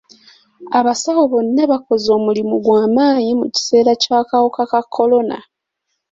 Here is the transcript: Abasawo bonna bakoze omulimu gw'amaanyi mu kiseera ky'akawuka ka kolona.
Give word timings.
Abasawo 0.79 1.21
bonna 1.31 1.63
bakoze 1.71 2.07
omulimu 2.17 2.55
gw'amaanyi 2.65 3.31
mu 3.39 3.47
kiseera 3.53 3.91
ky'akawuka 4.01 4.63
ka 4.71 4.81
kolona. 4.93 5.37